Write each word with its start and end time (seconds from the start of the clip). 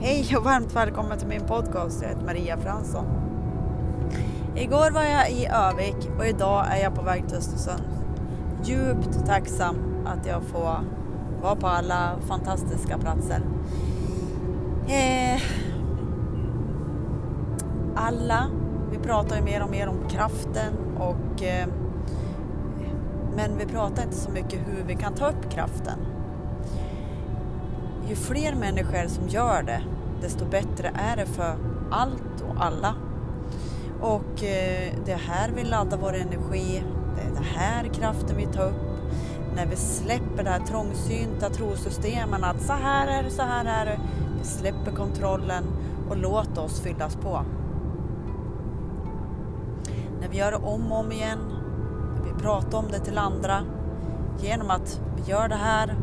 Hej 0.00 0.36
och 0.36 0.44
varmt 0.44 0.76
välkommen 0.76 1.18
till 1.18 1.28
min 1.28 1.46
podcast. 1.46 2.02
Jag 2.02 2.08
heter 2.08 2.24
Maria 2.24 2.56
Fransson. 2.56 3.04
Igår 4.56 4.90
var 4.90 5.02
jag 5.02 5.30
i 5.30 5.46
Övik 5.46 6.10
och 6.18 6.26
idag 6.26 6.66
är 6.70 6.82
jag 6.82 6.94
på 6.94 7.02
väg 7.02 7.28
till 7.28 7.36
Östersund. 7.36 7.82
Djupt 8.64 9.26
tacksam 9.26 9.76
att 10.06 10.26
jag 10.26 10.42
får 10.42 10.80
vara 11.42 11.56
på 11.56 11.66
alla 11.66 12.16
fantastiska 12.28 12.98
platser. 12.98 13.40
Eh, 14.88 15.42
alla, 17.94 18.46
vi 18.90 18.98
pratar 18.98 19.36
ju 19.36 19.42
mer 19.42 19.62
och 19.62 19.70
mer 19.70 19.88
om 19.88 20.08
kraften 20.08 20.74
och 20.98 21.42
eh, 21.42 21.68
men 23.36 23.58
vi 23.58 23.66
pratar 23.66 24.02
inte 24.02 24.16
så 24.16 24.30
mycket 24.30 24.60
hur 24.66 24.84
vi 24.86 24.94
kan 24.94 25.14
ta 25.14 25.28
upp 25.28 25.50
kraften. 25.50 25.98
Ju 28.08 28.16
fler 28.16 28.54
människor 28.54 29.08
som 29.08 29.28
gör 29.28 29.62
det, 29.62 29.82
desto 30.20 30.44
bättre 30.44 30.90
är 30.94 31.16
det 31.16 31.26
för 31.26 31.56
allt 31.90 32.44
och 32.48 32.64
alla. 32.64 32.94
Och 34.00 34.44
eh, 34.44 34.92
det 35.04 35.12
är 35.12 35.18
här 35.18 35.50
vi 35.56 35.64
laddar 35.64 35.98
vår 35.98 36.14
energi, 36.14 36.84
det 37.16 37.22
är 37.22 37.34
det 37.34 37.58
här 37.58 37.84
kraften 37.84 38.36
vi 38.36 38.46
tar 38.46 38.68
upp. 38.68 38.74
När 39.56 39.66
vi 39.66 39.76
släpper 39.76 40.44
det 40.44 40.50
här 40.50 40.60
trångsynta 40.60 41.50
trosystemen 41.50 42.44
att 42.44 42.62
så 42.62 42.72
här 42.72 43.06
är 43.06 43.22
det, 43.22 43.30
så 43.30 43.42
här 43.42 43.64
är 43.64 43.86
det. 43.86 44.00
Vi 44.38 44.44
släpper 44.44 44.92
kontrollen 44.92 45.64
och 46.08 46.16
låter 46.16 46.64
oss 46.64 46.80
fyllas 46.80 47.16
på. 47.16 47.42
När 50.20 50.28
vi 50.28 50.36
gör 50.36 50.50
det 50.50 50.56
om 50.56 50.92
och 50.92 50.98
om 50.98 51.12
igen, 51.12 51.38
när 52.16 52.32
vi 52.32 52.42
pratar 52.42 52.78
om 52.78 52.88
det 52.90 52.98
till 52.98 53.18
andra, 53.18 53.62
genom 54.40 54.70
att 54.70 55.00
vi 55.16 55.30
gör 55.30 55.48
det 55.48 55.54
här, 55.54 55.94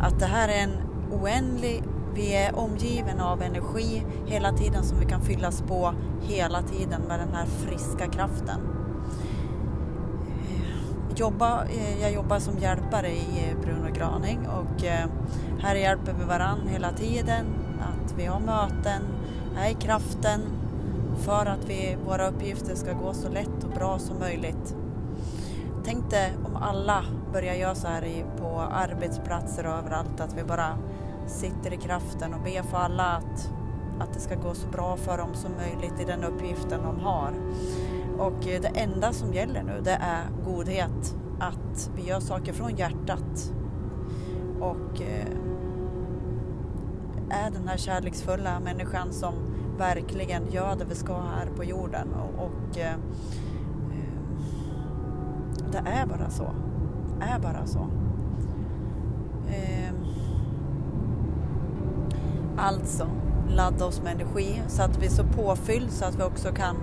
att 0.00 0.18
det 0.18 0.26
här 0.26 0.48
är 0.48 0.62
en 0.62 0.91
oändlig, 1.12 1.82
vi 2.14 2.36
är 2.36 2.58
omgiven 2.58 3.20
av 3.20 3.42
energi 3.42 4.06
hela 4.26 4.52
tiden 4.52 4.84
som 4.84 5.00
vi 5.00 5.06
kan 5.06 5.20
fyllas 5.20 5.62
på 5.62 5.94
hela 6.20 6.62
tiden 6.62 7.02
med 7.08 7.20
den 7.20 7.34
här 7.34 7.46
friska 7.46 8.08
kraften. 8.08 8.60
Eh, 10.50 11.16
jobba, 11.16 11.64
eh, 11.64 12.02
jag 12.02 12.12
jobbar 12.12 12.38
som 12.38 12.58
hjälpare 12.58 13.08
i 13.08 13.48
eh, 13.48 13.60
Bruno 13.60 13.92
Graning 13.94 14.38
och 14.48 14.82
här 15.60 15.74
hjälper 15.74 16.12
vi 16.18 16.24
varann 16.24 16.68
hela 16.68 16.92
tiden. 16.92 17.46
Att 17.80 18.14
vi 18.16 18.26
har 18.26 18.40
möten, 18.40 19.02
här 19.56 19.70
är 19.70 19.74
kraften 19.74 20.40
för 21.18 21.46
att 21.46 21.68
vi, 21.68 21.96
våra 22.06 22.28
uppgifter 22.28 22.74
ska 22.74 22.92
gå 22.92 23.14
så 23.14 23.28
lätt 23.28 23.64
och 23.64 23.70
bra 23.70 23.98
som 23.98 24.18
möjligt. 24.18 24.76
Tänk 25.84 26.10
dig 26.10 26.32
om 26.44 26.56
alla 26.56 27.04
börjar 27.32 27.54
göra 27.54 27.74
så 27.74 27.88
här 27.88 28.24
på 28.38 28.60
arbetsplatser 28.60 29.66
och 29.66 29.72
överallt, 29.72 30.20
att 30.20 30.34
vi 30.38 30.44
bara 30.44 30.78
sitter 31.26 31.72
i 31.72 31.76
kraften 31.76 32.34
och 32.34 32.40
ber 32.40 32.62
för 32.62 32.78
alla 32.78 33.04
att, 33.04 33.52
att 33.98 34.12
det 34.14 34.20
ska 34.20 34.34
gå 34.34 34.54
så 34.54 34.68
bra 34.68 34.96
för 34.96 35.18
dem 35.18 35.34
som 35.34 35.52
möjligt 35.52 36.00
i 36.00 36.04
den 36.04 36.24
uppgiften 36.24 36.82
de 36.82 37.00
har. 37.00 37.32
Och 38.18 38.48
eh, 38.48 38.60
det 38.60 38.68
enda 38.68 39.12
som 39.12 39.32
gäller 39.32 39.62
nu 39.62 39.80
det 39.84 39.98
är 40.00 40.24
godhet, 40.44 41.16
att 41.40 41.90
vi 41.96 42.02
gör 42.08 42.20
saker 42.20 42.52
från 42.52 42.76
hjärtat 42.76 43.52
och 44.60 45.02
eh, 45.02 45.26
är 47.30 47.50
den 47.50 47.68
här 47.68 47.76
kärleksfulla 47.76 48.60
människan 48.60 49.12
som 49.12 49.34
verkligen 49.78 50.50
gör 50.50 50.76
det 50.76 50.84
vi 50.84 50.94
ska 50.94 51.14
här 51.14 51.46
på 51.56 51.64
jorden. 51.64 52.08
Och, 52.14 52.44
och 52.44 52.78
eh, 52.78 52.94
det 55.72 55.78
är 55.78 56.06
bara 56.06 56.30
så. 56.30 56.52
det 57.18 57.24
är 57.24 57.38
bara 57.38 57.66
så. 57.66 57.88
Alltså, 62.64 63.06
ladda 63.48 63.86
oss 63.86 64.02
med 64.02 64.12
energi 64.12 64.62
så 64.68 64.82
att 64.82 64.98
vi 64.98 65.06
är 65.06 65.10
så 65.10 65.24
påfylld 65.24 65.90
så 65.90 66.04
att 66.04 66.14
vi 66.14 66.22
också 66.22 66.52
kan, 66.52 66.76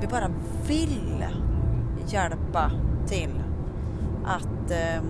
vi 0.00 0.06
bara 0.06 0.30
vill 0.68 1.24
hjälpa 2.06 2.70
till 3.06 3.42
att 4.24 4.70
eh, 4.70 5.02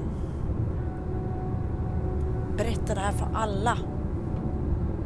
berätta 2.57 2.95
det 2.95 3.01
här 3.01 3.13
för 3.13 3.29
alla. 3.35 3.79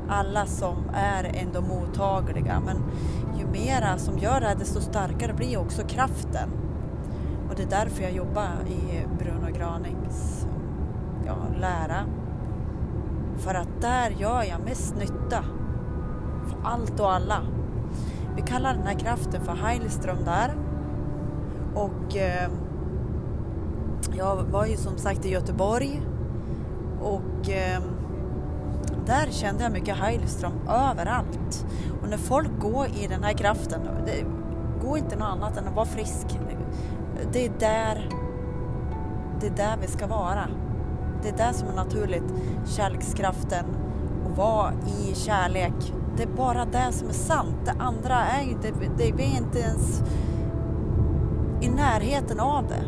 Alla 0.08 0.46
som 0.46 0.76
är 0.94 1.24
ändå 1.24 1.60
mottagliga. 1.60 2.62
Men 2.66 2.76
ju 3.38 3.46
mera 3.46 3.98
som 3.98 4.18
gör 4.18 4.40
det 4.40 4.46
här 4.46 4.56
desto 4.56 4.80
starkare 4.80 5.32
blir 5.34 5.58
också 5.58 5.82
kraften. 5.82 6.50
Och 7.48 7.56
det 7.56 7.62
är 7.62 7.70
därför 7.84 8.02
jag 8.02 8.12
jobbar 8.12 8.48
i 8.68 9.06
Bruno 9.18 9.58
Granings 9.58 10.46
ja, 11.26 11.36
lära. 11.60 12.04
För 13.36 13.54
att 13.54 13.80
där 13.80 14.10
gör 14.10 14.42
jag 14.42 14.60
mest 14.64 14.96
nytta 14.96 15.44
för 16.46 16.58
allt 16.64 17.00
och 17.00 17.12
alla. 17.12 17.42
Vi 18.36 18.42
kallar 18.42 18.74
den 18.74 18.86
här 18.86 18.98
kraften 18.98 19.44
för 19.44 19.54
Heilström 19.54 20.24
där. 20.24 20.54
Och 21.74 22.16
eh, 22.16 22.50
jag 24.16 24.36
var 24.36 24.66
ju 24.66 24.76
som 24.76 24.98
sagt 24.98 25.26
i 25.26 25.30
Göteborg 25.30 26.02
och 27.00 27.50
eh, 27.50 27.82
där 29.06 29.30
kände 29.30 29.62
jag 29.62 29.72
mycket 29.72 29.96
Heilström 29.96 30.52
överallt. 30.68 31.66
Och 32.02 32.08
när 32.08 32.16
folk 32.16 32.50
går 32.60 32.86
i 32.86 33.06
den 33.06 33.24
här 33.24 33.32
kraften, 33.32 33.80
det 34.06 34.24
går 34.86 34.98
inte 34.98 35.16
något 35.16 35.28
annat 35.28 35.56
än 35.56 35.68
att 35.68 35.74
vara 35.74 35.86
frisk. 35.86 36.26
Det 37.32 37.46
är 37.46 37.52
där, 37.58 38.08
det 39.40 39.46
är 39.46 39.50
där 39.50 39.76
vi 39.80 39.86
ska 39.86 40.06
vara. 40.06 40.48
Det 41.22 41.28
är 41.28 41.48
det 41.48 41.54
som 41.54 41.68
är 41.68 41.74
naturligt, 41.74 42.34
kärlekskraften 42.66 43.64
och 44.24 44.36
vara 44.36 44.72
i 44.72 45.14
kärlek. 45.14 45.92
Det 46.16 46.22
är 46.22 46.36
bara 46.36 46.64
det 46.64 46.92
som 46.92 47.08
är 47.08 47.12
sant. 47.12 47.56
Det 47.64 47.74
andra 47.78 48.14
är 48.14 48.42
ju, 48.42 48.54
det, 48.62 48.72
det, 48.96 49.12
vi 49.12 49.22
är 49.22 49.36
inte 49.36 49.58
ens 49.58 50.02
i 51.60 51.68
närheten 51.68 52.40
av 52.40 52.66
det. 52.68 52.84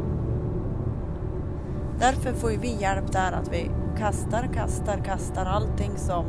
Därför 1.99 2.33
får 2.33 2.49
vi 2.49 2.77
hjälp 2.81 3.13
där 3.13 3.33
att 3.33 3.53
vi 3.53 3.71
kastar, 3.99 4.49
kastar, 4.55 4.99
kastar 5.05 5.45
allting 5.45 5.93
som 5.97 6.25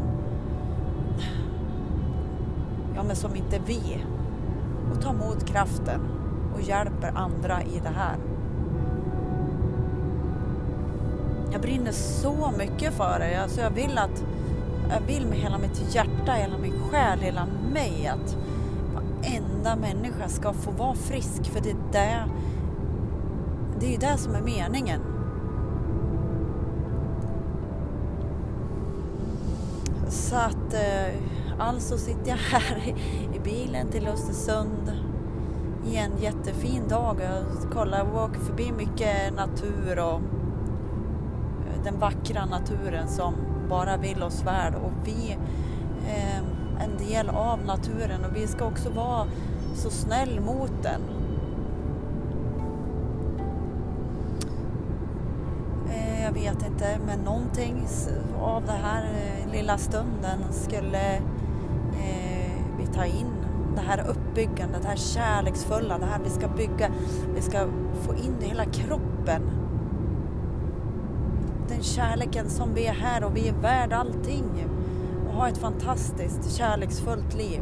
ja, 2.96 3.04
men 3.04 3.16
som 3.16 3.36
inte 3.36 3.60
vi 3.66 4.06
och 4.92 5.02
tar 5.02 5.10
emot 5.10 5.46
kraften 5.46 6.02
och 6.54 6.62
hjälper 6.62 7.12
andra 7.16 7.62
i 7.62 7.80
det 7.84 7.94
här. 7.96 8.16
Jag 11.52 11.62
brinner 11.62 11.92
så 11.92 12.52
mycket 12.58 12.94
för 12.94 13.20
det. 13.20 13.42
Alltså 13.42 13.62
jag 13.62 13.72
vill 13.72 13.98
att 13.98 14.24
jag 14.90 15.02
vill 15.02 15.26
med 15.26 15.38
hela 15.38 15.58
mitt 15.58 15.96
hjärta, 15.96 16.32
hela 16.32 16.58
min 16.58 16.74
själ, 16.80 17.20
hela 17.20 17.48
mig 17.74 18.08
att 18.08 18.38
varenda 18.94 19.76
människa 19.76 20.28
ska 20.28 20.54
få 20.54 20.72
vara 20.72 20.96
frisk 20.96 21.46
för 21.46 21.62
det 21.62 21.70
är 21.70 21.76
det, 21.92 22.26
det 23.80 23.86
är 23.86 23.92
ju 23.92 23.98
det 23.98 24.18
som 24.18 24.36
är 24.36 24.42
meningen. 24.42 25.02
Så 30.10 30.36
att 30.36 30.74
eh, 30.74 31.16
alltså 31.60 31.98
sitter 31.98 32.30
jag 32.30 32.38
här 32.38 32.96
i 33.36 33.40
bilen 33.40 33.88
till 33.88 34.08
Östersund 34.08 34.92
i 35.88 35.96
en 35.96 36.12
jättefin 36.22 36.88
dag. 36.88 37.18
Jag 37.22 37.72
kollar 37.72 38.16
åker 38.16 38.40
förbi 38.40 38.72
mycket 38.72 39.34
natur 39.36 40.00
och 40.00 40.22
den 41.92 42.00
vackra 42.00 42.46
naturen 42.46 43.08
som 43.08 43.36
bara 43.70 43.98
vill 43.98 44.24
oss 44.24 44.44
väl 44.46 44.76
och 44.76 44.92
vi 45.04 45.38
är 46.08 46.42
en 46.80 47.08
del 47.08 47.30
av 47.30 47.66
naturen 47.66 48.26
och 48.26 48.36
vi 48.36 48.48
ska 48.48 48.66
också 48.66 48.90
vara 48.90 49.28
så 49.76 49.90
snäll 49.90 50.40
mot 50.42 50.72
den. 50.84 51.02
Eh, 55.90 56.24
jag 56.24 56.32
vet 56.32 56.68
inte, 56.68 57.00
men 57.06 57.20
någonting 57.20 57.88
av 58.42 58.66
den 58.66 58.82
här 58.84 59.04
eh, 59.04 59.52
lilla 59.52 59.78
stunden 59.78 60.40
skulle 60.52 61.22
vi 62.78 62.88
ta 62.88 63.06
in. 63.06 63.34
Det 63.76 63.82
här 63.82 64.08
uppbyggandet, 64.10 64.82
det 64.82 64.88
här 64.88 64.96
kärleksfulla, 64.96 65.98
det 65.98 66.06
här 66.06 66.20
vi 66.24 66.30
ska 66.30 66.48
bygga, 66.48 66.90
vi 67.36 67.42
ska 67.42 67.68
få 68.02 68.14
in 68.14 68.36
i 68.42 68.46
hela 68.46 68.66
kroppen 68.66 69.42
den 71.80 71.86
kärleken 71.86 72.50
som 72.50 72.74
vi 72.74 72.86
är 72.86 72.94
här 72.94 73.24
och 73.24 73.36
vi 73.36 73.48
är 73.48 73.54
värd 73.54 73.94
allting 73.94 74.68
och 75.28 75.34
ha 75.34 75.48
ett 75.48 75.58
fantastiskt 75.58 76.56
kärleksfullt 76.58 77.36
liv. 77.36 77.62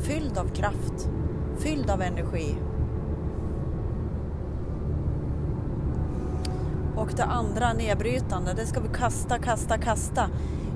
Fylld 0.00 0.38
av 0.38 0.48
kraft, 0.48 1.08
fylld 1.58 1.90
av 1.90 2.02
energi. 2.02 2.56
Och 6.96 7.08
det 7.16 7.24
andra 7.24 7.72
nedbrytande, 7.72 8.54
det 8.54 8.66
ska 8.66 8.80
vi 8.80 8.88
kasta, 8.88 9.38
kasta, 9.38 9.78
kasta. 9.78 10.28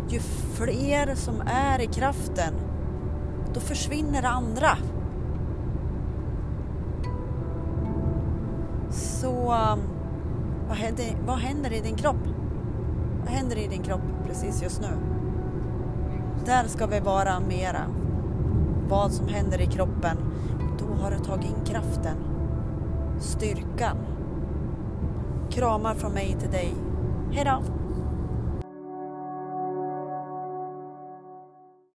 Ju 0.08 0.20
fler 0.55 1.14
som 1.14 1.43
är 1.47 1.81
i 1.81 1.87
kraften, 1.87 2.55
då 3.55 3.61
försvinner 3.61 4.23
det 4.23 4.29
andra. 4.29 4.79
Så 8.91 9.53
um, 9.53 9.81
vad 10.69 10.76
händer, 10.76 11.17
vad 11.26 11.38
händer 11.38 11.73
i 11.73 11.81
din 11.81 11.97
kropp? 11.97 12.45
Vad 13.26 13.34
händer 13.34 13.56
i 13.58 13.67
din 13.67 13.82
kropp 13.82 14.02
precis 14.26 14.62
just 14.62 14.81
nu? 14.81 15.17
där 16.46 16.64
ska 16.67 16.87
vi 16.87 17.00
vara 17.00 17.40
mera. 17.40 17.82
Vad 18.88 19.12
som 19.12 19.28
händer 19.28 19.61
i 19.61 19.67
kroppen. 19.67 20.17
Då 20.78 21.02
har 21.02 21.11
du 21.11 21.19
tagit 21.19 21.44
in 21.44 21.64
kraften. 21.64 22.17
Styrkan. 23.19 23.96
Kramar 25.50 25.94
från 25.94 26.12
mig 26.12 26.37
till 26.40 26.50
dig. 26.50 26.75
Hejdå! 27.32 27.62